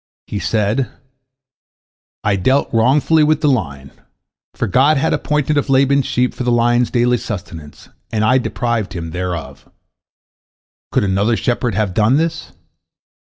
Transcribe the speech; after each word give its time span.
He 0.25 0.39
said: 0.39 0.89
"I 2.23 2.35
dealt 2.35 2.73
wrongfully 2.73 3.23
with 3.23 3.41
the 3.41 3.47
lion, 3.47 3.91
for 4.55 4.65
God 4.65 4.97
had 4.97 5.13
appointed 5.13 5.59
of 5.59 5.69
Laban's 5.69 6.07
sheep 6.07 6.33
for 6.33 6.43
the 6.43 6.51
lion's 6.51 6.89
daily 6.89 7.17
sustenance, 7.19 7.87
and 8.11 8.23
I 8.25 8.39
deprived 8.39 8.93
him 8.93 9.11
thereof. 9.11 9.69
Could 10.91 11.03
another 11.03 11.37
shepherd 11.37 11.75
have 11.75 11.93
done 11.93 12.17
thus? 12.17 12.51